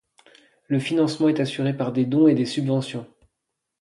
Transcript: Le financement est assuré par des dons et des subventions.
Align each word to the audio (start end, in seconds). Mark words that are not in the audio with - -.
Le 0.67 0.79
financement 0.79 1.29
est 1.29 1.39
assuré 1.39 1.77
par 1.77 1.91
des 1.93 2.05
dons 2.05 2.27
et 2.27 2.33
des 2.33 2.47
subventions. 2.47 3.05